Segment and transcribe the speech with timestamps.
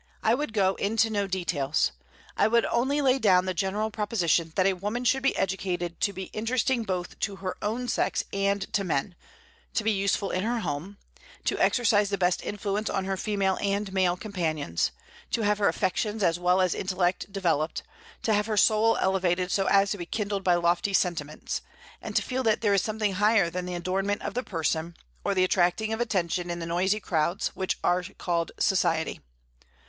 [0.23, 1.91] I would go into no details;
[2.35, 6.11] I would only lay down the general proposition that a woman should be educated to
[6.11, 9.13] be interesting both to her own sex and to men;
[9.75, 10.97] to be useful in her home;
[11.45, 14.89] to exercise the best influence on her female and male companions;
[15.29, 17.83] to have her affections as well as intellect developed;
[18.23, 21.61] to have her soul elevated so as to be kindled by lofty sentiments,
[22.01, 25.35] and to feel that there is something higher than the adornment of the person, or
[25.35, 29.19] the attracting of attention in those noisy crowds which are called society.